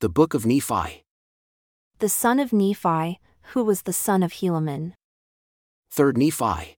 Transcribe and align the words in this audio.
The 0.00 0.08
Book 0.08 0.32
of 0.32 0.46
Nephi. 0.46 1.02
The 1.98 2.08
son 2.08 2.38
of 2.38 2.52
Nephi, 2.52 3.18
who 3.50 3.64
was 3.64 3.82
the 3.82 3.92
son 3.92 4.22
of 4.22 4.34
Helaman. 4.34 4.92
3rd 5.92 6.16
Nephi. 6.16 6.76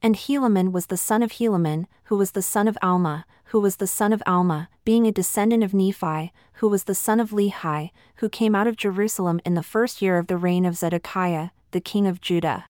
And 0.00 0.14
Helaman 0.14 0.70
was 0.70 0.86
the 0.86 0.96
son 0.96 1.24
of 1.24 1.32
Helaman, 1.32 1.86
who 2.04 2.16
was 2.16 2.30
the 2.30 2.40
son 2.40 2.68
of 2.68 2.78
Alma, 2.80 3.26
who 3.46 3.58
was 3.58 3.78
the 3.78 3.88
son 3.88 4.12
of 4.12 4.22
Alma, 4.26 4.68
being 4.84 5.08
a 5.08 5.12
descendant 5.12 5.64
of 5.64 5.74
Nephi, 5.74 6.32
who 6.62 6.68
was 6.68 6.84
the 6.84 6.94
son 6.94 7.18
of 7.18 7.30
Lehi, 7.30 7.90
who 8.18 8.28
came 8.28 8.54
out 8.54 8.68
of 8.68 8.76
Jerusalem 8.76 9.40
in 9.44 9.54
the 9.54 9.64
first 9.64 10.00
year 10.00 10.16
of 10.16 10.28
the 10.28 10.36
reign 10.36 10.64
of 10.64 10.76
Zedekiah, 10.76 11.48
the 11.72 11.80
king 11.80 12.06
of 12.06 12.20
Judah. 12.20 12.66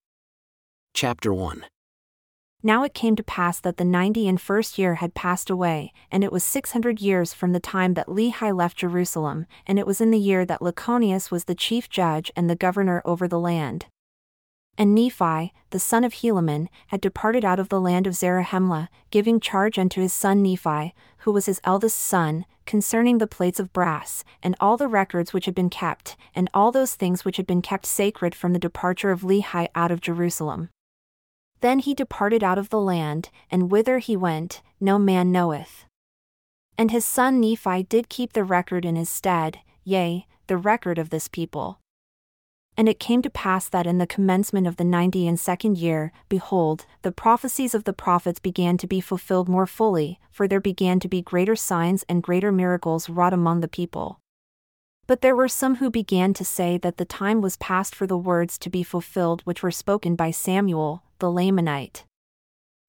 Chapter 0.95 1.31
1. 1.31 1.65
Now 2.63 2.83
it 2.83 2.93
came 2.93 3.15
to 3.15 3.23
pass 3.23 3.59
that 3.59 3.77
the 3.77 3.83
ninety 3.83 4.27
and 4.27 4.39
first 4.39 4.77
year 4.77 4.95
had 4.95 5.15
passed 5.15 5.49
away, 5.49 5.93
and 6.11 6.23
it 6.23 6.31
was 6.31 6.43
six 6.43 6.73
hundred 6.73 7.01
years 7.01 7.33
from 7.33 7.53
the 7.53 7.59
time 7.59 7.95
that 7.95 8.07
Lehi 8.07 8.55
left 8.55 8.77
Jerusalem, 8.77 9.47
and 9.65 9.79
it 9.79 9.87
was 9.87 9.99
in 9.99 10.11
the 10.11 10.19
year 10.19 10.45
that 10.45 10.61
Lachoneus 10.61 11.31
was 11.31 11.45
the 11.45 11.55
chief 11.55 11.89
judge 11.89 12.31
and 12.35 12.47
the 12.47 12.55
governor 12.55 13.01
over 13.03 13.27
the 13.27 13.39
land. 13.39 13.87
And 14.77 14.93
Nephi, 14.93 15.53
the 15.71 15.79
son 15.79 16.03
of 16.03 16.13
Helaman, 16.13 16.67
had 16.87 17.01
departed 17.01 17.43
out 17.43 17.59
of 17.59 17.69
the 17.69 17.81
land 17.81 18.05
of 18.05 18.13
Zarahemla, 18.13 18.89
giving 19.09 19.39
charge 19.39 19.79
unto 19.79 19.99
his 19.99 20.13
son 20.13 20.43
Nephi, 20.43 20.93
who 21.19 21.31
was 21.31 21.47
his 21.47 21.61
eldest 21.63 21.97
son, 21.97 22.45
concerning 22.65 23.17
the 23.17 23.27
plates 23.27 23.59
of 23.59 23.73
brass, 23.73 24.23
and 24.41 24.55
all 24.59 24.77
the 24.77 24.87
records 24.87 25.33
which 25.33 25.45
had 25.45 25.55
been 25.55 25.69
kept, 25.69 26.15
and 26.35 26.47
all 26.53 26.71
those 26.71 26.95
things 26.95 27.25
which 27.25 27.37
had 27.37 27.47
been 27.47 27.61
kept 27.61 27.85
sacred 27.85 28.33
from 28.35 28.53
the 28.53 28.59
departure 28.59 29.11
of 29.11 29.21
Lehi 29.21 29.67
out 29.75 29.91
of 29.91 29.99
Jerusalem. 29.99 30.69
Then 31.61 31.79
he 31.79 31.93
departed 31.93 32.43
out 32.43 32.57
of 32.57 32.69
the 32.69 32.81
land, 32.81 33.29
and 33.49 33.71
whither 33.71 33.99
he 33.99 34.17
went, 34.17 34.61
no 34.79 34.99
man 34.99 35.31
knoweth. 35.31 35.85
And 36.77 36.91
his 36.91 37.05
son 37.05 37.39
Nephi 37.39 37.83
did 37.83 38.09
keep 38.09 38.33
the 38.33 38.43
record 38.43 38.83
in 38.83 38.95
his 38.95 39.09
stead, 39.09 39.59
yea, 39.83 40.25
the 40.47 40.57
record 40.57 40.97
of 40.97 41.11
this 41.11 41.27
people. 41.27 41.79
And 42.77 42.89
it 42.89 42.99
came 42.99 43.21
to 43.21 43.29
pass 43.29 43.69
that 43.69 43.85
in 43.85 43.99
the 43.99 44.07
commencement 44.07 44.65
of 44.65 44.77
the 44.77 44.83
ninety 44.83 45.27
and 45.27 45.39
second 45.39 45.77
year, 45.77 46.11
behold, 46.29 46.85
the 47.03 47.11
prophecies 47.11 47.75
of 47.75 47.83
the 47.83 47.93
prophets 47.93 48.39
began 48.39 48.77
to 48.77 48.87
be 48.87 49.01
fulfilled 49.01 49.49
more 49.49 49.67
fully, 49.67 50.19
for 50.31 50.47
there 50.47 50.61
began 50.61 50.99
to 51.01 51.07
be 51.07 51.21
greater 51.21 51.55
signs 51.55 52.03
and 52.09 52.23
greater 52.23 52.51
miracles 52.51 53.09
wrought 53.09 53.33
among 53.33 53.59
the 53.59 53.67
people. 53.67 54.19
But 55.05 55.21
there 55.21 55.35
were 55.35 55.49
some 55.49 55.75
who 55.75 55.91
began 55.91 56.33
to 56.33 56.45
say 56.45 56.77
that 56.77 56.95
the 56.95 57.05
time 57.05 57.41
was 57.41 57.57
past 57.57 57.93
for 57.93 58.07
the 58.07 58.17
words 58.17 58.57
to 58.59 58.69
be 58.69 58.81
fulfilled 58.81 59.41
which 59.41 59.61
were 59.61 59.69
spoken 59.69 60.15
by 60.15 60.31
Samuel, 60.31 61.03
the 61.21 61.27
Lamanite. 61.27 62.03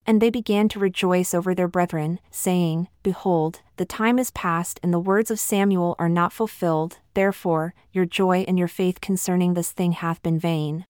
And 0.05 0.21
they 0.21 0.31
began 0.31 0.69
to 0.71 0.81
rejoice 0.81 1.33
over 1.33 1.55
their 1.55 1.69
brethren, 1.69 2.19
saying, 2.33 2.89
Behold, 3.05 3.61
the 3.77 3.85
time 3.85 4.19
is 4.19 4.33
past 4.33 4.81
and 4.83 4.93
the 4.93 4.99
words 4.99 5.31
of 5.31 5.39
Samuel 5.39 5.95
are 6.01 6.09
not 6.09 6.33
fulfilled, 6.33 6.99
therefore, 7.15 7.73
your 7.93 8.05
joy 8.05 8.45
and 8.49 8.59
your 8.59 8.67
faith 8.67 9.01
concerning 9.01 9.55
this 9.55 9.71
thing 9.71 9.93
hath 9.93 10.21
been 10.21 10.41
vain. 10.41 10.87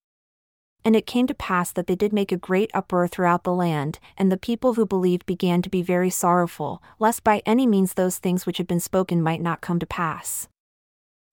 And 0.85 0.97
it 0.97 1.07
came 1.07 1.27
to 1.27 1.35
pass 1.35 1.71
that 1.73 1.87
they 1.87 1.95
did 1.95 2.13
make 2.13 2.33
a 2.33 2.37
great 2.37 2.71
uproar 2.73 3.07
throughout 3.07 3.45
the 3.45 3.53
land, 3.53 3.99
and 4.17 4.33
the 4.33 4.37
people 4.39 4.75
who 4.75 4.87
believed 4.87 5.27
began 5.27 5.61
to 5.63 5.71
be 5.71 5.83
very 5.83 6.11
sorrowful, 6.11 6.83
lest 6.99 7.23
by 7.23 7.43
any 7.45 7.67
means 7.67 7.95
those 7.95 8.19
things 8.19 8.47
which 8.47 8.59
had 8.59 8.67
been 8.67 8.81
spoken 8.81 9.23
might 9.23 9.43
not 9.43 9.61
come 9.61 9.79
to 9.79 9.87
pass. 9.87 10.49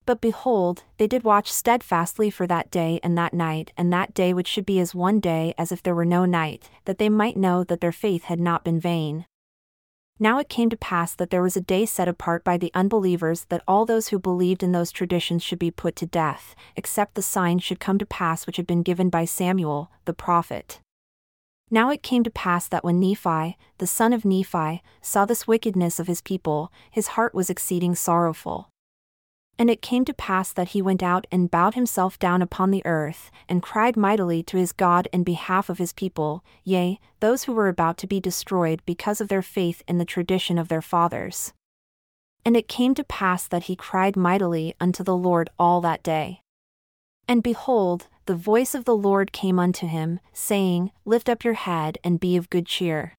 But 0.09 0.21
behold, 0.21 0.85
they 0.97 1.05
did 1.05 1.23
watch 1.23 1.51
steadfastly 1.51 2.31
for 2.31 2.47
that 2.47 2.71
day 2.71 2.99
and 3.03 3.15
that 3.15 3.31
night, 3.31 3.71
and 3.77 3.93
that 3.93 4.15
day 4.15 4.33
which 4.33 4.47
should 4.47 4.65
be 4.65 4.79
as 4.79 4.95
one 4.95 5.19
day 5.19 5.53
as 5.55 5.71
if 5.71 5.83
there 5.83 5.93
were 5.93 6.03
no 6.03 6.25
night, 6.25 6.67
that 6.85 6.97
they 6.97 7.09
might 7.09 7.37
know 7.37 7.63
that 7.65 7.79
their 7.79 7.91
faith 7.91 8.23
had 8.23 8.39
not 8.39 8.63
been 8.63 8.79
vain. 8.79 9.27
Now 10.17 10.39
it 10.39 10.49
came 10.49 10.71
to 10.71 10.75
pass 10.75 11.13
that 11.13 11.29
there 11.29 11.43
was 11.43 11.55
a 11.55 11.61
day 11.61 11.85
set 11.85 12.07
apart 12.07 12.43
by 12.43 12.57
the 12.57 12.71
unbelievers 12.73 13.45
that 13.49 13.61
all 13.67 13.85
those 13.85 14.07
who 14.07 14.17
believed 14.17 14.63
in 14.63 14.71
those 14.71 14.91
traditions 14.91 15.43
should 15.43 15.59
be 15.59 15.69
put 15.69 15.95
to 15.97 16.07
death, 16.07 16.55
except 16.75 17.13
the 17.13 17.21
sign 17.21 17.59
should 17.59 17.79
come 17.79 17.99
to 17.99 18.05
pass 18.07 18.47
which 18.47 18.57
had 18.57 18.65
been 18.65 18.81
given 18.81 19.11
by 19.11 19.25
Samuel, 19.25 19.91
the 20.05 20.13
prophet. 20.15 20.79
Now 21.69 21.91
it 21.91 22.01
came 22.01 22.23
to 22.23 22.31
pass 22.31 22.67
that 22.69 22.83
when 22.83 22.99
Nephi, 22.99 23.59
the 23.77 23.85
son 23.85 24.13
of 24.13 24.25
Nephi, 24.25 24.81
saw 25.03 25.25
this 25.25 25.45
wickedness 25.45 25.99
of 25.99 26.07
his 26.07 26.21
people, 26.21 26.71
his 26.89 27.09
heart 27.09 27.35
was 27.35 27.51
exceeding 27.51 27.93
sorrowful. 27.93 28.71
And 29.59 29.69
it 29.69 29.81
came 29.81 30.05
to 30.05 30.13
pass 30.13 30.53
that 30.53 30.69
he 30.69 30.81
went 30.81 31.03
out 31.03 31.27
and 31.33 31.51
bowed 31.51 31.75
himself 31.75 32.17
down 32.17 32.41
upon 32.41 32.71
the 32.71 32.85
earth, 32.85 33.29
and 33.49 33.61
cried 33.61 33.97
mightily 33.97 34.41
to 34.43 34.57
his 34.57 34.71
God 34.71 35.09
in 35.11 35.23
behalf 35.23 35.69
of 35.69 35.79
his 35.79 35.91
people, 35.91 36.45
yea, 36.63 36.97
those 37.19 37.43
who 37.43 37.51
were 37.51 37.67
about 37.67 37.97
to 37.97 38.07
be 38.07 38.21
destroyed 38.21 38.81
because 38.85 39.19
of 39.19 39.27
their 39.27 39.41
faith 39.41 39.83
in 39.85 39.97
the 39.97 40.05
tradition 40.05 40.57
of 40.57 40.69
their 40.69 40.81
fathers. 40.81 41.51
And 42.45 42.55
it 42.55 42.69
came 42.69 42.95
to 42.95 43.03
pass 43.03 43.49
that 43.49 43.63
he 43.63 43.75
cried 43.75 44.15
mightily 44.15 44.75
unto 44.79 45.03
the 45.03 45.15
Lord 45.15 45.49
all 45.59 45.81
that 45.81 46.03
day. 46.03 46.41
And 47.27 47.43
behold, 47.43 48.07
the 48.27 48.35
voice 48.35 48.73
of 48.73 48.85
the 48.85 48.95
Lord 48.95 49.33
came 49.33 49.59
unto 49.59 49.87
him, 49.87 50.21
saying, 50.31 50.91
Lift 51.03 51.27
up 51.27 51.43
your 51.43 51.55
head 51.55 51.97
and 52.01 52.17
be 52.17 52.37
of 52.37 52.49
good 52.49 52.65
cheer. 52.65 53.13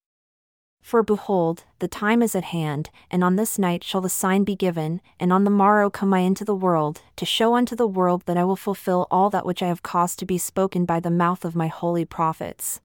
For 0.81 1.03
behold, 1.03 1.63
the 1.79 1.87
time 1.87 2.21
is 2.21 2.35
at 2.35 2.45
hand, 2.45 2.89
and 3.09 3.23
on 3.23 3.35
this 3.35 3.57
night 3.57 3.83
shall 3.83 4.01
the 4.01 4.09
sign 4.09 4.43
be 4.43 4.55
given, 4.55 4.99
and 5.19 5.31
on 5.31 5.43
the 5.43 5.49
morrow 5.49 5.89
come 5.89 6.13
I 6.13 6.19
into 6.19 6.43
the 6.43 6.55
world, 6.55 7.01
to 7.15 7.25
show 7.25 7.55
unto 7.55 7.75
the 7.75 7.87
world 7.87 8.23
that 8.25 8.37
I 8.37 8.43
will 8.43 8.55
fulfill 8.55 9.07
all 9.09 9.29
that 9.29 9.45
which 9.45 9.63
I 9.63 9.67
have 9.67 9.83
caused 9.83 10.19
to 10.19 10.25
be 10.25 10.37
spoken 10.37 10.85
by 10.85 10.99
the 10.99 11.11
mouth 11.11 11.45
of 11.45 11.55
my 11.55 11.67
holy 11.67 12.03
prophets. 12.03 12.81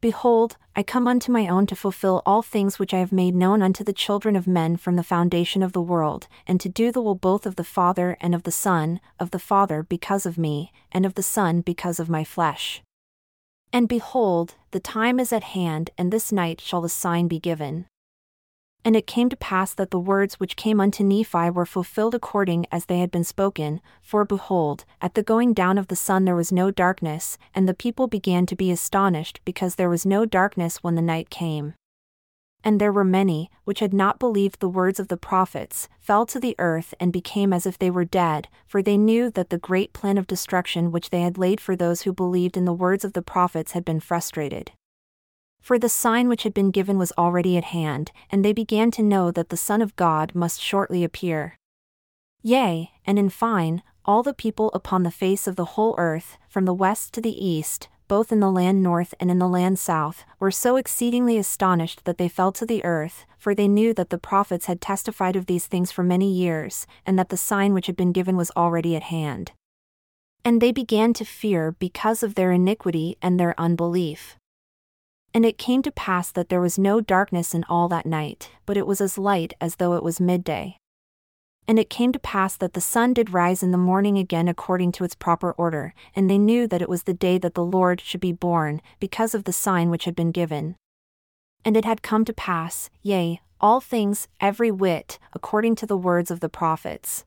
Behold, 0.00 0.56
I 0.74 0.82
come 0.82 1.06
unto 1.06 1.30
my 1.30 1.46
own 1.46 1.66
to 1.66 1.76
fulfill 1.76 2.22
all 2.26 2.42
things 2.42 2.80
which 2.80 2.92
I 2.92 2.98
have 2.98 3.12
made 3.12 3.36
known 3.36 3.62
unto 3.62 3.84
the 3.84 3.92
children 3.92 4.34
of 4.34 4.48
men 4.48 4.76
from 4.76 4.96
the 4.96 5.04
foundation 5.04 5.62
of 5.62 5.72
the 5.72 5.80
world, 5.80 6.26
and 6.44 6.60
to 6.60 6.68
do 6.68 6.90
the 6.90 7.00
will 7.00 7.14
both 7.14 7.46
of 7.46 7.54
the 7.54 7.62
Father 7.62 8.16
and 8.20 8.34
of 8.34 8.42
the 8.42 8.50
Son, 8.50 9.00
of 9.20 9.30
the 9.30 9.38
Father 9.38 9.84
because 9.84 10.26
of 10.26 10.36
me, 10.36 10.72
and 10.90 11.06
of 11.06 11.14
the 11.14 11.22
Son 11.22 11.60
because 11.60 12.00
of 12.00 12.08
my 12.08 12.24
flesh. 12.24 12.82
And 13.72 13.86
behold, 13.86 14.56
the 14.72 14.80
time 14.80 15.20
is 15.20 15.32
at 15.32 15.44
hand, 15.44 15.90
and 15.96 16.12
this 16.12 16.32
night 16.32 16.60
shall 16.60 16.80
the 16.80 16.88
sign 16.88 17.28
be 17.28 17.38
given. 17.38 17.86
And 18.84 18.96
it 18.96 19.06
came 19.06 19.28
to 19.28 19.36
pass 19.36 19.74
that 19.74 19.90
the 19.90 19.98
words 19.98 20.40
which 20.40 20.56
came 20.56 20.80
unto 20.80 21.04
Nephi 21.04 21.50
were 21.50 21.64
fulfilled 21.64 22.14
according 22.14 22.66
as 22.72 22.86
they 22.86 22.98
had 22.98 23.12
been 23.12 23.22
spoken, 23.22 23.80
for 24.02 24.24
behold, 24.24 24.84
at 25.00 25.14
the 25.14 25.22
going 25.22 25.52
down 25.52 25.78
of 25.78 25.86
the 25.86 25.96
sun 25.96 26.24
there 26.24 26.34
was 26.34 26.50
no 26.50 26.72
darkness, 26.72 27.38
and 27.54 27.68
the 27.68 27.74
people 27.74 28.08
began 28.08 28.44
to 28.46 28.56
be 28.56 28.72
astonished 28.72 29.40
because 29.44 29.76
there 29.76 29.90
was 29.90 30.04
no 30.04 30.26
darkness 30.26 30.82
when 30.82 30.96
the 30.96 31.02
night 31.02 31.30
came 31.30 31.74
and 32.64 32.80
there 32.80 32.92
were 32.92 33.04
many, 33.04 33.50
which 33.64 33.80
had 33.80 33.92
not 33.92 34.18
believed 34.18 34.60
the 34.60 34.68
words 34.68 35.00
of 35.00 35.08
the 35.08 35.16
prophets, 35.16 35.88
fell 36.00 36.26
to 36.26 36.38
the 36.38 36.54
earth 36.58 36.94
and 37.00 37.12
became 37.12 37.52
as 37.52 37.66
if 37.66 37.78
they 37.78 37.90
were 37.90 38.04
dead, 38.04 38.48
for 38.66 38.82
they 38.82 38.96
knew 38.96 39.30
that 39.30 39.50
the 39.50 39.58
great 39.58 39.92
plan 39.92 40.18
of 40.18 40.26
destruction 40.26 40.92
which 40.92 41.10
they 41.10 41.22
had 41.22 41.38
laid 41.38 41.60
for 41.60 41.74
those 41.74 42.02
who 42.02 42.12
believed 42.12 42.56
in 42.56 42.64
the 42.64 42.72
words 42.72 43.04
of 43.04 43.12
the 43.12 43.22
prophets 43.22 43.72
had 43.72 43.84
been 43.84 44.00
frustrated. 44.00 44.72
For 45.60 45.78
the 45.78 45.88
sign 45.88 46.28
which 46.28 46.42
had 46.42 46.52
been 46.54 46.72
given 46.72 46.98
was 46.98 47.12
already 47.16 47.56
at 47.56 47.64
hand, 47.64 48.10
and 48.30 48.44
they 48.44 48.52
began 48.52 48.90
to 48.92 49.02
know 49.02 49.30
that 49.30 49.48
the 49.48 49.56
Son 49.56 49.80
of 49.80 49.94
God 49.94 50.34
must 50.34 50.60
shortly 50.60 51.04
appear. 51.04 51.56
Yea, 52.42 52.90
and 53.06 53.18
in 53.18 53.28
fine, 53.28 53.82
all 54.04 54.24
the 54.24 54.34
people 54.34 54.70
upon 54.74 55.04
the 55.04 55.12
face 55.12 55.46
of 55.46 55.54
the 55.54 55.64
whole 55.76 55.94
earth, 55.98 56.36
from 56.48 56.64
the 56.64 56.74
west 56.74 57.12
to 57.14 57.20
the 57.20 57.44
east, 57.44 57.88
both 58.12 58.30
in 58.30 58.40
the 58.40 58.50
land 58.50 58.82
north 58.82 59.14
and 59.18 59.30
in 59.30 59.38
the 59.38 59.48
land 59.48 59.78
south, 59.78 60.26
were 60.38 60.50
so 60.50 60.76
exceedingly 60.76 61.38
astonished 61.38 62.04
that 62.04 62.18
they 62.18 62.28
fell 62.28 62.52
to 62.52 62.66
the 62.66 62.84
earth, 62.84 63.24
for 63.38 63.54
they 63.54 63.66
knew 63.66 63.94
that 63.94 64.10
the 64.10 64.18
prophets 64.18 64.66
had 64.66 64.82
testified 64.82 65.34
of 65.34 65.46
these 65.46 65.66
things 65.66 65.90
for 65.90 66.02
many 66.02 66.30
years, 66.30 66.86
and 67.06 67.18
that 67.18 67.30
the 67.30 67.38
sign 67.38 67.72
which 67.72 67.86
had 67.86 67.96
been 67.96 68.12
given 68.12 68.36
was 68.36 68.50
already 68.54 68.94
at 68.94 69.04
hand. 69.04 69.52
And 70.44 70.60
they 70.60 70.72
began 70.72 71.14
to 71.14 71.24
fear 71.24 71.72
because 71.78 72.22
of 72.22 72.34
their 72.34 72.52
iniquity 72.52 73.16
and 73.22 73.40
their 73.40 73.58
unbelief. 73.58 74.36
And 75.32 75.46
it 75.46 75.56
came 75.56 75.80
to 75.80 75.90
pass 75.90 76.30
that 76.32 76.50
there 76.50 76.60
was 76.60 76.78
no 76.78 77.00
darkness 77.00 77.54
in 77.54 77.64
all 77.64 77.88
that 77.88 78.04
night, 78.04 78.50
but 78.66 78.76
it 78.76 78.86
was 78.86 79.00
as 79.00 79.16
light 79.16 79.54
as 79.58 79.76
though 79.76 79.94
it 79.94 80.02
was 80.02 80.20
midday. 80.20 80.76
And 81.68 81.78
it 81.78 81.90
came 81.90 82.12
to 82.12 82.18
pass 82.18 82.56
that 82.56 82.72
the 82.72 82.80
sun 82.80 83.14
did 83.14 83.32
rise 83.32 83.62
in 83.62 83.70
the 83.70 83.78
morning 83.78 84.18
again 84.18 84.48
according 84.48 84.92
to 84.92 85.04
its 85.04 85.14
proper 85.14 85.52
order, 85.52 85.94
and 86.14 86.28
they 86.28 86.38
knew 86.38 86.66
that 86.66 86.82
it 86.82 86.88
was 86.88 87.04
the 87.04 87.14
day 87.14 87.38
that 87.38 87.54
the 87.54 87.64
Lord 87.64 88.00
should 88.00 88.20
be 88.20 88.32
born, 88.32 88.82
because 88.98 89.34
of 89.34 89.44
the 89.44 89.52
sign 89.52 89.88
which 89.88 90.04
had 90.04 90.16
been 90.16 90.32
given. 90.32 90.76
And 91.64 91.76
it 91.76 91.84
had 91.84 92.02
come 92.02 92.24
to 92.24 92.32
pass, 92.32 92.90
yea, 93.02 93.40
all 93.60 93.80
things, 93.80 94.26
every 94.40 94.72
whit, 94.72 95.20
according 95.32 95.76
to 95.76 95.86
the 95.86 95.96
words 95.96 96.30
of 96.30 96.40
the 96.40 96.48
prophets. 96.48 97.24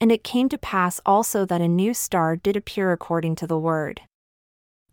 And 0.00 0.10
it 0.10 0.24
came 0.24 0.48
to 0.48 0.58
pass 0.58 1.00
also 1.06 1.44
that 1.46 1.60
a 1.60 1.68
new 1.68 1.94
star 1.94 2.34
did 2.36 2.56
appear 2.56 2.90
according 2.90 3.36
to 3.36 3.46
the 3.46 3.58
word. 3.58 4.02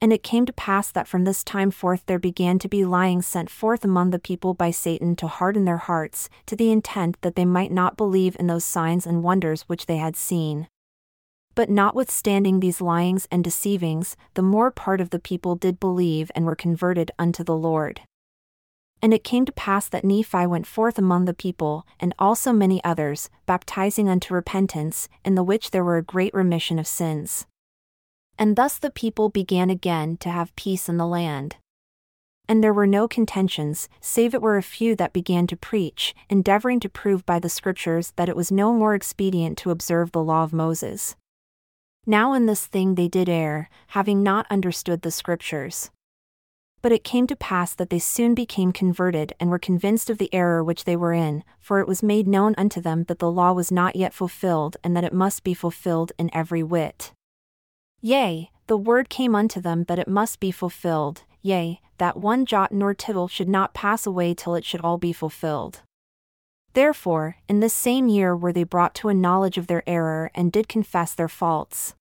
And 0.04 0.12
it 0.12 0.22
came 0.22 0.46
to 0.46 0.52
pass 0.52 0.92
that 0.92 1.08
from 1.08 1.24
this 1.24 1.46
time 1.46 1.72
forth 1.72 2.04
there 2.08 2.20
began 2.20 2.60
to 2.60 2.68
be 2.68 2.84
lying 2.84 3.22
sent 3.22 3.50
forth 3.50 3.86
among 3.86 4.10
the 4.10 4.20
people 4.20 4.54
by 4.54 4.70
Satan 4.70 5.16
to 5.16 5.28
harden 5.28 5.64
their 5.64 5.78
hearts, 5.78 6.28
to 6.48 6.58
the 6.58 6.74
intent 6.74 7.16
that 7.22 7.38
they 7.38 7.46
might 7.46 7.72
not 7.72 7.96
believe 7.96 8.36
in 8.38 8.48
those 8.48 8.66
signs 8.66 9.08
and 9.08 9.24
wonders 9.24 9.62
which 9.62 9.86
they 9.86 9.96
had 9.96 10.18
seen. 10.18 10.68
But 11.56 11.70
notwithstanding 11.70 12.60
these 12.60 12.82
lyings 12.82 13.30
and 13.32 13.46
deceivings, 13.46 14.18
the 14.34 14.42
more 14.42 14.72
part 14.72 15.00
of 15.00 15.12
the 15.12 15.20
people 15.20 15.56
did 15.56 15.80
believe 15.80 16.30
and 16.36 16.46
were 16.46 16.54
converted 16.54 17.10
unto 17.18 17.42
the 17.42 17.56
Lord. 17.56 18.02
And 19.02 19.14
it 19.14 19.24
came 19.24 19.46
to 19.46 19.54
pass 19.54 19.88
that 19.88 20.04
Nephi 20.04 20.46
went 20.48 20.68
forth 20.68 20.98
among 20.98 21.24
the 21.24 21.34
people, 21.34 21.88
and 21.98 22.14
also 22.20 22.52
many 22.52 22.84
others, 22.84 23.30
baptizing 23.46 24.10
unto 24.10 24.34
repentance, 24.34 25.08
in 25.24 25.36
the 25.36 25.46
which 25.46 25.72
there 25.72 25.86
were 25.86 25.96
a 25.96 26.04
great 26.04 26.34
remission 26.34 26.78
of 26.78 26.88
sins. 26.88 27.46
And 28.38 28.56
thus 28.56 28.77
the 28.77 28.89
people 28.89 29.30
began 29.30 29.69
again 29.69 30.18
to 30.18 30.30
have 30.30 30.56
peace 30.56 30.89
in 30.89 30.97
the 30.97 31.07
land. 31.07 31.57
And 32.50 32.63
there 32.63 32.74
were 32.74 32.88
no 32.88 33.07
contentions, 33.07 33.88
save 34.01 34.33
it 34.33 34.41
were 34.41 34.57
a 34.57 34.63
few 34.63 34.95
that 34.97 35.13
began 35.13 35.47
to 35.47 35.56
preach, 35.56 36.13
endeavoring 36.30 36.80
to 36.81 36.89
prove 36.89 37.25
by 37.25 37.39
the 37.39 37.50
Scriptures 37.50 38.12
that 38.18 38.27
it 38.27 38.35
was 38.35 38.51
no 38.51 38.74
more 38.74 38.95
expedient 38.95 39.57
to 39.59 39.71
observe 39.71 40.12
the 40.12 40.24
law 40.24 40.44
of 40.44 40.51
Moses. 40.51 41.15
Now 42.06 42.33
in 42.33 42.45
this 42.45 42.65
thing 42.65 42.95
they 42.95 43.07
did 43.07 43.30
err, 43.30 43.69
having 43.88 44.21
not 44.24 44.45
understood 44.50 45.03
the 45.03 45.12
Scriptures. 45.12 45.89
But 46.81 46.91
it 46.91 47.06
came 47.06 47.27
to 47.27 47.35
pass 47.38 47.74
that 47.75 47.89
they 47.89 48.00
soon 48.00 48.35
became 48.35 48.74
converted 48.74 49.31
and 49.39 49.50
were 49.50 49.57
convinced 49.57 50.09
of 50.09 50.18
the 50.18 50.33
error 50.33 50.62
which 50.62 50.83
they 50.83 50.97
were 50.97 51.13
in, 51.13 51.45
for 51.62 51.80
it 51.80 51.88
was 51.88 52.03
made 52.03 52.27
known 52.27 52.56
unto 52.57 52.81
them 52.81 53.06
that 53.06 53.19
the 53.19 53.31
law 53.31 53.53
was 53.53 53.71
not 53.71 53.95
yet 53.95 54.13
fulfilled 54.13 54.75
and 54.83 54.97
that 54.97 55.06
it 55.06 55.13
must 55.13 55.45
be 55.45 55.53
fulfilled 55.53 56.12
in 56.19 56.30
every 56.33 56.62
whit. 56.62 57.13
Yea, 58.06 58.52
the 58.68 58.76
word 58.76 59.08
came 59.08 59.34
unto 59.34 59.62
them 59.62 59.86
that 59.86 59.98
it 59.98 60.10
must 60.10 60.42
be 60.42 60.52
fulfilled, 60.52 61.24
yea, 61.42 61.80
that 62.00 62.18
one 62.18 62.46
jot 62.46 62.70
nor 62.70 62.94
tittle 62.94 63.30
should 63.30 63.48
not 63.48 63.74
pass 63.74 64.06
away 64.06 64.34
till 64.34 64.56
it 64.56 64.66
should 64.66 64.82
all 64.82 64.98
be 64.98 65.14
fulfilled. 65.14 65.80
Therefore, 66.74 67.38
in 67.48 67.62
this 67.62 67.74
same 67.74 68.10
year 68.10 68.36
were 68.36 68.52
they 68.52 68.66
brought 68.66 68.94
to 68.96 69.08
a 69.08 69.14
knowledge 69.14 69.58
of 69.58 69.68
their 69.68 69.88
error 69.88 70.30
and 70.36 70.52
did 70.52 70.68
confess 70.68 71.16
their 71.16 71.30
faults. 71.30 71.96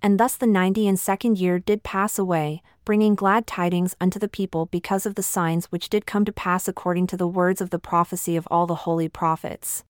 And 0.00 0.18
thus 0.18 0.38
the 0.38 0.46
ninety 0.46 0.88
and 0.88 0.98
second 0.98 1.36
year 1.36 1.58
did 1.58 1.82
pass 1.82 2.18
away, 2.18 2.62
bringing 2.86 3.14
glad 3.14 3.46
tidings 3.46 3.94
unto 4.00 4.18
the 4.18 4.26
people 4.26 4.70
because 4.72 5.04
of 5.04 5.16
the 5.16 5.22
signs 5.22 5.66
which 5.66 5.90
did 5.90 6.06
come 6.06 6.24
to 6.24 6.32
pass 6.32 6.66
according 6.66 7.08
to 7.08 7.18
the 7.18 7.28
words 7.28 7.60
of 7.60 7.68
the 7.68 7.78
prophecy 7.78 8.36
of 8.36 8.48
all 8.50 8.66
the 8.66 8.86
holy 8.86 9.10
prophets. 9.10 9.84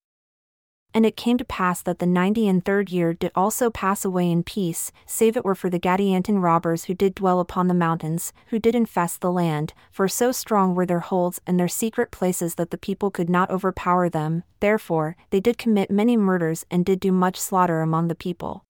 And 0.92 1.06
it 1.06 1.16
came 1.16 1.38
to 1.38 1.44
pass 1.44 1.82
that 1.82 2.00
the 2.00 2.06
ninety 2.06 2.48
and 2.48 2.64
third 2.64 2.90
year 2.90 3.14
did 3.14 3.30
also 3.34 3.70
pass 3.70 4.04
away 4.04 4.30
in 4.30 4.42
peace, 4.42 4.90
save 5.06 5.36
it 5.36 5.44
were 5.44 5.54
for 5.54 5.70
the 5.70 5.78
Gadianton 5.78 6.42
robbers 6.42 6.84
who 6.84 6.94
did 6.94 7.14
dwell 7.14 7.40
upon 7.40 7.68
the 7.68 7.74
mountains, 7.74 8.32
who 8.48 8.58
did 8.58 8.74
infest 8.74 9.20
the 9.20 9.30
land, 9.30 9.72
for 9.90 10.08
so 10.08 10.32
strong 10.32 10.74
were 10.74 10.86
their 10.86 11.00
holds 11.00 11.40
and 11.46 11.58
their 11.58 11.68
secret 11.68 12.10
places 12.10 12.56
that 12.56 12.70
the 12.70 12.78
people 12.78 13.10
could 13.10 13.30
not 13.30 13.50
overpower 13.50 14.08
them, 14.08 14.42
therefore, 14.60 15.16
they 15.30 15.40
did 15.40 15.58
commit 15.58 15.90
many 15.90 16.16
murders 16.16 16.66
and 16.70 16.84
did 16.84 17.00
do 17.00 17.12
much 17.12 17.38
slaughter 17.38 17.82
among 17.82 18.08
the 18.08 18.14
people. 18.14 18.64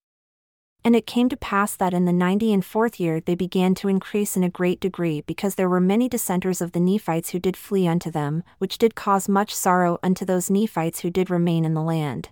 And 0.82 0.96
it 0.96 1.06
came 1.06 1.28
to 1.28 1.36
pass 1.36 1.76
that 1.76 1.92
in 1.92 2.06
the 2.06 2.12
ninety 2.12 2.52
and 2.52 2.64
fourth 2.64 2.98
year 2.98 3.20
they 3.20 3.34
began 3.34 3.74
to 3.76 3.88
increase 3.88 4.36
in 4.36 4.42
a 4.42 4.48
great 4.48 4.80
degree 4.80 5.20
because 5.20 5.56
there 5.56 5.68
were 5.68 5.80
many 5.80 6.08
dissenters 6.08 6.62
of 6.62 6.72
the 6.72 6.80
Nephites 6.80 7.30
who 7.30 7.38
did 7.38 7.56
flee 7.56 7.86
unto 7.86 8.10
them, 8.10 8.42
which 8.58 8.78
did 8.78 8.94
cause 8.94 9.28
much 9.28 9.54
sorrow 9.54 9.98
unto 10.02 10.24
those 10.24 10.48
Nephites 10.48 11.00
who 11.00 11.10
did 11.10 11.28
remain 11.28 11.66
in 11.66 11.74
the 11.74 11.82
land. 11.82 12.30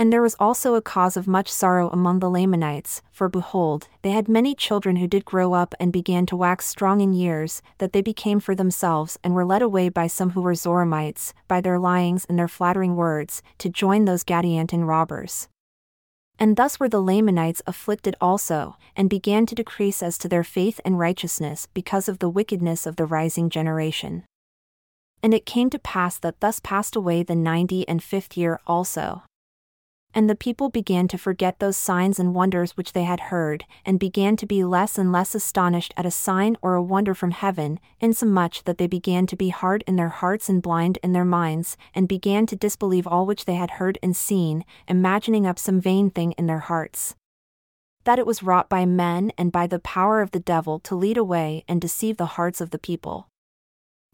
And 0.00 0.12
there 0.12 0.22
was 0.22 0.36
also 0.38 0.76
a 0.76 0.80
cause 0.80 1.16
of 1.16 1.26
much 1.26 1.48
sorrow 1.48 1.90
among 1.90 2.20
the 2.20 2.30
Lamanites, 2.30 3.02
for 3.10 3.28
behold, 3.28 3.88
they 4.02 4.12
had 4.12 4.28
many 4.28 4.54
children 4.54 4.94
who 4.94 5.08
did 5.08 5.24
grow 5.24 5.54
up 5.54 5.74
and 5.80 5.92
began 5.92 6.24
to 6.26 6.36
wax 6.36 6.66
strong 6.66 7.00
in 7.00 7.12
years, 7.12 7.60
that 7.78 7.92
they 7.92 8.00
became 8.00 8.38
for 8.38 8.54
themselves 8.54 9.18
and 9.24 9.34
were 9.34 9.44
led 9.44 9.60
away 9.60 9.88
by 9.88 10.06
some 10.06 10.30
who 10.30 10.40
were 10.40 10.54
Zoramites, 10.54 11.32
by 11.48 11.60
their 11.60 11.80
lyings 11.80 12.24
and 12.26 12.38
their 12.38 12.46
flattering 12.46 12.94
words, 12.94 13.42
to 13.58 13.68
join 13.68 14.04
those 14.04 14.22
Gadianton 14.22 14.86
robbers. 14.86 15.48
And 16.38 16.56
thus 16.56 16.78
were 16.78 16.88
the 16.88 17.02
Lamanites 17.02 17.62
afflicted 17.66 18.14
also, 18.20 18.76
and 18.94 19.10
began 19.10 19.44
to 19.46 19.54
decrease 19.56 20.02
as 20.02 20.16
to 20.18 20.28
their 20.28 20.44
faith 20.44 20.80
and 20.84 20.98
righteousness 20.98 21.66
because 21.74 22.08
of 22.08 22.20
the 22.20 22.28
wickedness 22.28 22.86
of 22.86 22.96
the 22.96 23.06
rising 23.06 23.50
generation. 23.50 24.24
And 25.20 25.34
it 25.34 25.46
came 25.46 25.68
to 25.70 25.80
pass 25.80 26.18
that 26.20 26.38
thus 26.38 26.60
passed 26.60 26.94
away 26.94 27.24
the 27.24 27.34
ninety 27.34 27.86
and 27.88 28.02
fifth 28.02 28.36
year 28.36 28.60
also. 28.68 29.24
And 30.18 30.28
the 30.28 30.34
people 30.34 30.68
began 30.68 31.06
to 31.08 31.16
forget 31.16 31.60
those 31.60 31.76
signs 31.76 32.18
and 32.18 32.34
wonders 32.34 32.76
which 32.76 32.92
they 32.92 33.04
had 33.04 33.30
heard, 33.30 33.64
and 33.86 34.00
began 34.00 34.34
to 34.38 34.46
be 34.46 34.64
less 34.64 34.98
and 34.98 35.12
less 35.12 35.32
astonished 35.32 35.94
at 35.96 36.06
a 36.06 36.10
sign 36.10 36.56
or 36.60 36.74
a 36.74 36.82
wonder 36.82 37.14
from 37.14 37.30
heaven, 37.30 37.78
insomuch 38.00 38.64
that 38.64 38.78
they 38.78 38.88
began 38.88 39.28
to 39.28 39.36
be 39.36 39.50
hard 39.50 39.84
in 39.86 39.94
their 39.94 40.08
hearts 40.08 40.48
and 40.48 40.60
blind 40.60 40.98
in 41.04 41.12
their 41.12 41.24
minds, 41.24 41.76
and 41.94 42.08
began 42.08 42.46
to 42.46 42.56
disbelieve 42.56 43.06
all 43.06 43.26
which 43.26 43.44
they 43.44 43.54
had 43.54 43.70
heard 43.78 43.96
and 44.02 44.16
seen, 44.16 44.64
imagining 44.88 45.46
up 45.46 45.56
some 45.56 45.80
vain 45.80 46.10
thing 46.10 46.32
in 46.32 46.48
their 46.48 46.66
hearts. 46.66 47.14
That 48.02 48.18
it 48.18 48.26
was 48.26 48.42
wrought 48.42 48.68
by 48.68 48.86
men 48.86 49.30
and 49.38 49.52
by 49.52 49.68
the 49.68 49.78
power 49.78 50.20
of 50.20 50.32
the 50.32 50.40
devil 50.40 50.80
to 50.80 50.96
lead 50.96 51.16
away 51.16 51.64
and 51.68 51.80
deceive 51.80 52.16
the 52.16 52.34
hearts 52.34 52.60
of 52.60 52.70
the 52.70 52.78
people. 52.80 53.28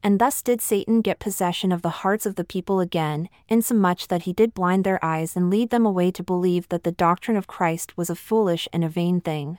And 0.04 0.18
thus 0.18 0.42
did 0.42 0.60
Satan 0.60 1.00
get 1.00 1.18
possession 1.18 1.72
of 1.72 1.80
the 1.80 2.04
hearts 2.04 2.26
of 2.26 2.34
the 2.34 2.44
people 2.44 2.78
again, 2.78 3.30
insomuch 3.48 4.08
that 4.08 4.24
he 4.24 4.34
did 4.34 4.52
blind 4.52 4.84
their 4.84 5.02
eyes 5.02 5.34
and 5.34 5.48
lead 5.48 5.70
them 5.70 5.86
away 5.86 6.10
to 6.10 6.22
believe 6.22 6.68
that 6.68 6.84
the 6.84 6.92
doctrine 6.92 7.38
of 7.38 7.46
Christ 7.46 7.96
was 7.96 8.10
a 8.10 8.14
foolish 8.14 8.68
and 8.70 8.84
a 8.84 8.88
vain 8.90 9.22
thing. 9.22 9.56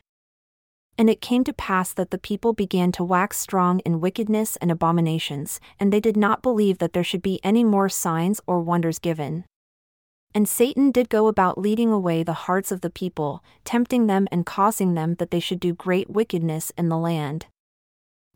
And 0.99 1.09
it 1.09 1.19
came 1.19 1.43
to 1.45 1.51
pass 1.51 1.91
that 1.93 2.11
the 2.11 2.19
people 2.19 2.53
began 2.53 2.91
to 2.91 3.03
wax 3.03 3.39
strong 3.39 3.79
in 3.79 3.99
wickedness 3.99 4.55
and 4.57 4.71
abominations, 4.71 5.59
and 5.79 5.91
they 5.91 5.99
did 5.99 6.15
not 6.15 6.43
believe 6.43 6.77
that 6.77 6.93
there 6.93 7.03
should 7.03 7.23
be 7.23 7.41
any 7.43 7.63
more 7.63 7.89
signs 7.89 8.39
or 8.45 8.61
wonders 8.61 8.99
given. 8.99 9.45
And 10.35 10.47
Satan 10.47 10.91
did 10.91 11.09
go 11.09 11.25
about 11.25 11.57
leading 11.57 11.91
away 11.91 12.21
the 12.21 12.33
hearts 12.33 12.71
of 12.71 12.81
the 12.81 12.91
people, 12.91 13.43
tempting 13.63 14.05
them 14.05 14.27
and 14.31 14.45
causing 14.45 14.93
them 14.93 15.15
that 15.15 15.31
they 15.31 15.39
should 15.39 15.59
do 15.59 15.73
great 15.73 16.07
wickedness 16.07 16.71
in 16.77 16.89
the 16.89 16.97
land. 16.97 17.47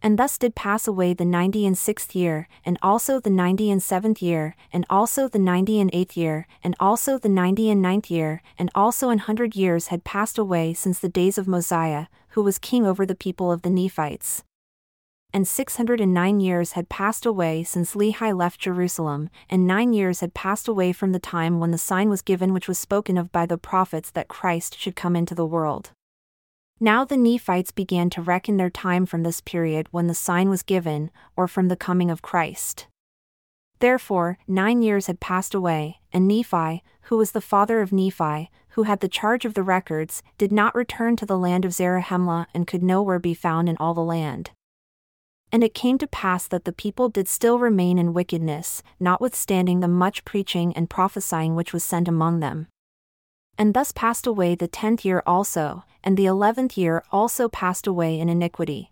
And 0.01 0.17
thus 0.17 0.37
did 0.37 0.55
pass 0.55 0.87
away 0.87 1.13
the 1.13 1.25
ninety 1.25 1.65
and 1.65 1.77
sixth 1.77 2.15
year, 2.15 2.47
and 2.63 2.77
also 2.81 3.19
the 3.19 3.29
ninety 3.29 3.69
and 3.69 3.83
seventh 3.83 4.21
year, 4.21 4.55
and 4.71 4.85
also 4.89 5.27
the 5.27 5.39
ninety 5.39 5.79
and 5.81 5.89
eighth 5.93 6.15
year, 6.15 6.47
and 6.63 6.73
also 6.79 7.17
the 7.17 7.27
ninety 7.27 7.69
and 7.69 7.81
ninth 7.81 8.09
year, 8.09 8.41
and 8.57 8.69
also 8.73 9.09
an 9.09 9.19
hundred 9.19 9.57
years 9.57 9.87
had 9.87 10.05
passed 10.05 10.37
away 10.37 10.73
since 10.73 10.99
the 10.99 11.09
days 11.09 11.37
of 11.37 11.49
Mosiah, 11.49 12.05
who 12.29 12.43
was 12.43 12.57
king 12.59 12.85
over 12.85 13.05
the 13.05 13.13
people 13.15 13.51
of 13.51 13.63
the 13.63 13.69
Nephites. 13.69 14.43
And 15.33 15.47
six 15.47 15.75
hundred 15.75 15.99
and 16.01 16.13
nine 16.13 16.39
years 16.39 16.71
had 16.71 16.89
passed 16.89 17.25
away 17.25 17.63
since 17.63 17.93
Lehi 17.93 18.35
left 18.35 18.61
Jerusalem, 18.61 19.29
and 19.49 19.67
nine 19.67 19.93
years 19.93 20.21
had 20.21 20.33
passed 20.33 20.67
away 20.67 20.93
from 20.93 21.11
the 21.11 21.19
time 21.19 21.59
when 21.59 21.71
the 21.71 21.77
sign 21.77 22.09
was 22.09 22.21
given 22.21 22.53
which 22.53 22.67
was 22.67 22.79
spoken 22.79 23.17
of 23.17 23.31
by 23.31 23.45
the 23.45 23.57
prophets 23.57 24.09
that 24.11 24.27
Christ 24.29 24.79
should 24.79 24.95
come 24.95 25.15
into 25.15 25.35
the 25.35 25.45
world. 25.45 25.91
Now 26.81 27.03
the 27.03 27.17
Nephites 27.17 27.71
began 27.71 28.09
to 28.11 28.21
reckon 28.21 28.55
their 28.55 28.69
time 28.69 29.05
from 29.05 29.23
this 29.23 29.41
period 29.41 29.87
when 29.91 30.07
the 30.07 30.13
sign 30.13 30.49
was 30.49 30.63
given, 30.63 31.11
or 31.35 31.45
from 31.45 31.67
the 31.67 31.75
coming 31.75 32.09
of 32.09 32.21
Christ. 32.21 32.87
Therefore, 33.79 34.37
nine 34.47 34.81
years 34.81 35.07
had 35.07 35.19
passed 35.19 35.53
away, 35.53 35.99
and 36.13 36.25
Nephi, 36.25 36.81
who 37.03 37.17
was 37.17 37.31
the 37.31 37.41
father 37.41 37.81
of 37.81 37.91
Nephi, 37.91 38.49
who 38.69 38.83
had 38.83 39.01
the 39.01 39.09
charge 39.09 39.43
of 39.43 39.55
the 39.55 39.63
records, 39.63 40.23
did 40.37 40.53
not 40.53 40.73
return 40.73 41.17
to 41.17 41.25
the 41.25 41.37
land 41.37 41.65
of 41.65 41.73
Zarahemla 41.73 42.47
and 42.53 42.65
could 42.65 42.83
nowhere 42.83 43.19
be 43.19 43.33
found 43.33 43.67
in 43.67 43.75
all 43.77 43.93
the 43.93 44.01
land. 44.01 44.51
And 45.51 45.65
it 45.65 45.73
came 45.73 45.97
to 45.97 46.07
pass 46.07 46.47
that 46.47 46.63
the 46.63 46.71
people 46.71 47.09
did 47.09 47.27
still 47.27 47.59
remain 47.59 47.97
in 47.97 48.13
wickedness, 48.13 48.83
notwithstanding 49.01 49.81
the 49.81 49.87
much 49.89 50.23
preaching 50.23 50.71
and 50.77 50.89
prophesying 50.89 51.55
which 51.55 51.73
was 51.73 51.83
sent 51.83 52.07
among 52.07 52.39
them. 52.39 52.67
And 53.59 53.73
thus 53.73 53.91
passed 53.91 54.25
away 54.25 54.55
the 54.55 54.69
tenth 54.69 55.03
year 55.03 55.21
also, 55.27 55.83
and 56.01 56.15
the 56.15 56.25
eleventh 56.25 56.77
year 56.77 57.03
also 57.11 57.49
passed 57.49 57.85
away 57.85 58.17
in 58.17 58.29
iniquity. 58.29 58.89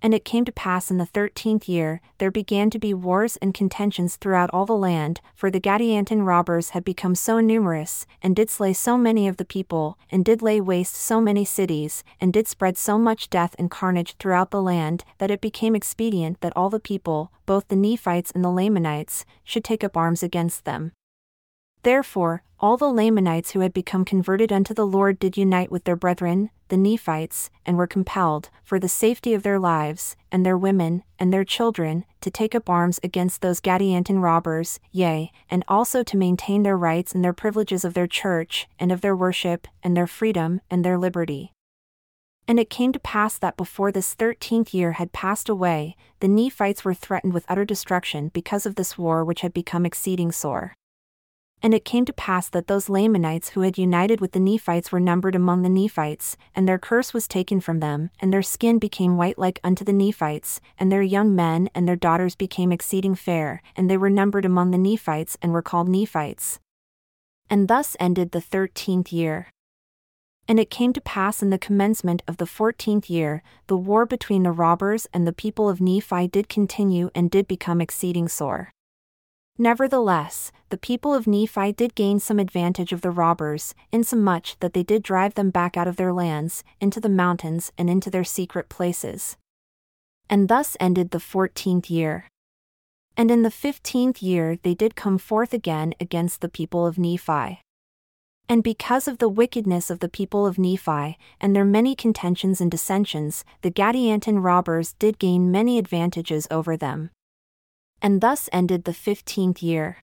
And 0.00 0.14
it 0.14 0.24
came 0.24 0.44
to 0.44 0.52
pass 0.52 0.88
in 0.88 0.98
the 0.98 1.06
thirteenth 1.06 1.68
year, 1.68 2.00
there 2.18 2.30
began 2.30 2.70
to 2.70 2.78
be 2.78 2.94
wars 2.94 3.36
and 3.38 3.52
contentions 3.52 4.14
throughout 4.14 4.50
all 4.52 4.66
the 4.66 4.76
land, 4.76 5.20
for 5.34 5.50
the 5.50 5.60
Gadianton 5.60 6.24
robbers 6.24 6.70
had 6.70 6.84
become 6.84 7.16
so 7.16 7.40
numerous, 7.40 8.06
and 8.22 8.36
did 8.36 8.50
slay 8.50 8.72
so 8.72 8.96
many 8.96 9.26
of 9.26 9.36
the 9.36 9.44
people, 9.44 9.98
and 10.10 10.24
did 10.24 10.42
lay 10.42 10.60
waste 10.60 10.94
so 10.94 11.20
many 11.20 11.44
cities, 11.44 12.04
and 12.20 12.32
did 12.32 12.46
spread 12.46 12.78
so 12.78 12.98
much 12.98 13.30
death 13.30 13.56
and 13.58 13.68
carnage 13.68 14.14
throughout 14.18 14.52
the 14.52 14.62
land, 14.62 15.04
that 15.18 15.30
it 15.30 15.40
became 15.40 15.74
expedient 15.74 16.40
that 16.40 16.52
all 16.56 16.70
the 16.70 16.80
people, 16.80 17.32
both 17.46 17.66
the 17.66 17.76
Nephites 17.76 18.30
and 18.30 18.44
the 18.44 18.50
Lamanites, 18.50 19.24
should 19.42 19.64
take 19.64 19.82
up 19.82 19.96
arms 19.96 20.22
against 20.22 20.64
them. 20.64 20.92
Therefore, 21.82 22.42
all 22.60 22.76
the 22.76 22.92
Lamanites 22.92 23.50
who 23.50 23.60
had 23.60 23.72
become 23.72 24.04
converted 24.04 24.52
unto 24.52 24.72
the 24.72 24.86
Lord 24.86 25.18
did 25.18 25.36
unite 25.36 25.72
with 25.72 25.82
their 25.82 25.96
brethren, 25.96 26.50
the 26.68 26.76
Nephites, 26.76 27.50
and 27.66 27.76
were 27.76 27.88
compelled, 27.88 28.50
for 28.62 28.78
the 28.78 28.88
safety 28.88 29.34
of 29.34 29.42
their 29.42 29.58
lives, 29.58 30.16
and 30.30 30.46
their 30.46 30.56
women, 30.56 31.02
and 31.18 31.32
their 31.32 31.44
children, 31.44 32.04
to 32.20 32.30
take 32.30 32.54
up 32.54 32.70
arms 32.70 33.00
against 33.02 33.42
those 33.42 33.60
Gadianton 33.60 34.22
robbers, 34.22 34.78
yea, 34.92 35.32
and 35.50 35.64
also 35.66 36.04
to 36.04 36.16
maintain 36.16 36.62
their 36.62 36.76
rights 36.76 37.16
and 37.16 37.24
their 37.24 37.32
privileges 37.32 37.84
of 37.84 37.94
their 37.94 38.06
church, 38.06 38.68
and 38.78 38.92
of 38.92 39.00
their 39.00 39.16
worship, 39.16 39.66
and 39.82 39.96
their 39.96 40.06
freedom, 40.06 40.60
and 40.70 40.84
their 40.84 40.96
liberty. 40.96 41.52
And 42.46 42.60
it 42.60 42.70
came 42.70 42.92
to 42.92 43.00
pass 43.00 43.38
that 43.38 43.56
before 43.56 43.90
this 43.90 44.14
thirteenth 44.14 44.72
year 44.72 44.92
had 44.92 45.12
passed 45.12 45.48
away, 45.48 45.96
the 46.20 46.28
Nephites 46.28 46.84
were 46.84 46.94
threatened 46.94 47.32
with 47.32 47.46
utter 47.48 47.64
destruction 47.64 48.28
because 48.28 48.66
of 48.66 48.76
this 48.76 48.96
war 48.96 49.24
which 49.24 49.40
had 49.40 49.52
become 49.52 49.84
exceeding 49.84 50.30
sore. 50.30 50.76
And 51.64 51.72
it 51.72 51.84
came 51.84 52.04
to 52.06 52.12
pass 52.12 52.48
that 52.48 52.66
those 52.66 52.88
Lamanites 52.88 53.50
who 53.50 53.60
had 53.60 53.78
united 53.78 54.20
with 54.20 54.32
the 54.32 54.40
Nephites 54.40 54.90
were 54.90 54.98
numbered 54.98 55.36
among 55.36 55.62
the 55.62 55.68
Nephites, 55.68 56.36
and 56.56 56.66
their 56.66 56.78
curse 56.78 57.14
was 57.14 57.28
taken 57.28 57.60
from 57.60 57.78
them, 57.78 58.10
and 58.18 58.32
their 58.32 58.42
skin 58.42 58.80
became 58.80 59.16
white 59.16 59.38
like 59.38 59.60
unto 59.62 59.84
the 59.84 59.92
Nephites, 59.92 60.60
and 60.76 60.90
their 60.90 61.02
young 61.02 61.36
men 61.36 61.70
and 61.72 61.86
their 61.86 61.94
daughters 61.94 62.34
became 62.34 62.72
exceeding 62.72 63.14
fair, 63.14 63.62
and 63.76 63.88
they 63.88 63.96
were 63.96 64.10
numbered 64.10 64.44
among 64.44 64.72
the 64.72 64.78
Nephites 64.78 65.38
and 65.40 65.52
were 65.52 65.62
called 65.62 65.88
Nephites. 65.88 66.58
And 67.48 67.68
thus 67.68 67.96
ended 68.00 68.32
the 68.32 68.40
thirteenth 68.40 69.12
year. 69.12 69.48
And 70.48 70.58
it 70.58 70.68
came 70.70 70.92
to 70.94 71.00
pass 71.00 71.44
in 71.44 71.50
the 71.50 71.58
commencement 71.58 72.24
of 72.26 72.38
the 72.38 72.46
fourteenth 72.46 73.08
year, 73.08 73.44
the 73.68 73.76
war 73.76 74.04
between 74.04 74.42
the 74.42 74.50
robbers 74.50 75.06
and 75.14 75.28
the 75.28 75.32
people 75.32 75.68
of 75.68 75.80
Nephi 75.80 76.26
did 76.26 76.48
continue 76.48 77.10
and 77.14 77.30
did 77.30 77.46
become 77.46 77.80
exceeding 77.80 78.26
sore. 78.26 78.72
Nevertheless, 79.58 80.50
the 80.70 80.78
people 80.78 81.14
of 81.14 81.26
Nephi 81.26 81.72
did 81.72 81.94
gain 81.94 82.18
some 82.18 82.38
advantage 82.38 82.92
of 82.92 83.02
the 83.02 83.10
robbers, 83.10 83.74
insomuch 83.92 84.56
that 84.60 84.72
they 84.72 84.82
did 84.82 85.02
drive 85.02 85.34
them 85.34 85.50
back 85.50 85.76
out 85.76 85.86
of 85.86 85.96
their 85.96 86.12
lands, 86.12 86.64
into 86.80 87.00
the 87.00 87.08
mountains, 87.08 87.70
and 87.76 87.90
into 87.90 88.10
their 88.10 88.24
secret 88.24 88.68
places. 88.68 89.36
And 90.30 90.48
thus 90.48 90.76
ended 90.80 91.10
the 91.10 91.20
fourteenth 91.20 91.90
year. 91.90 92.26
And 93.14 93.30
in 93.30 93.42
the 93.42 93.50
fifteenth 93.50 94.22
year 94.22 94.56
they 94.62 94.74
did 94.74 94.96
come 94.96 95.18
forth 95.18 95.52
again 95.52 95.92
against 96.00 96.40
the 96.40 96.48
people 96.48 96.86
of 96.86 96.98
Nephi. 96.98 97.60
And 98.48 98.62
because 98.62 99.06
of 99.06 99.18
the 99.18 99.28
wickedness 99.28 99.90
of 99.90 100.00
the 100.00 100.08
people 100.08 100.46
of 100.46 100.58
Nephi, 100.58 101.18
and 101.40 101.54
their 101.54 101.64
many 101.64 101.94
contentions 101.94 102.60
and 102.60 102.70
dissensions, 102.70 103.44
the 103.60 103.70
Gadianton 103.70 104.42
robbers 104.42 104.94
did 104.94 105.18
gain 105.18 105.50
many 105.50 105.78
advantages 105.78 106.48
over 106.50 106.76
them, 106.76 107.10
and 108.02 108.20
thus 108.20 108.50
ended 108.52 108.84
the 108.84 108.92
fifteenth 108.92 109.62
year. 109.62 109.96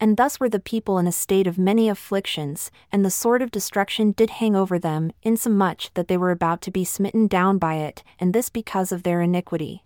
And 0.00 0.16
thus 0.16 0.40
were 0.40 0.48
the 0.48 0.60
people 0.60 0.98
in 0.98 1.06
a 1.06 1.12
state 1.12 1.46
of 1.46 1.56
many 1.56 1.88
afflictions, 1.88 2.70
and 2.90 3.04
the 3.04 3.10
sword 3.10 3.40
of 3.40 3.52
destruction 3.52 4.10
did 4.10 4.28
hang 4.28 4.56
over 4.56 4.78
them, 4.78 5.12
insomuch 5.22 5.90
that 5.94 6.08
they 6.08 6.16
were 6.16 6.32
about 6.32 6.60
to 6.62 6.72
be 6.72 6.84
smitten 6.84 7.28
down 7.28 7.58
by 7.58 7.76
it, 7.76 8.02
and 8.18 8.34
this 8.34 8.50
because 8.50 8.90
of 8.90 9.04
their 9.04 9.22
iniquity. 9.22 9.84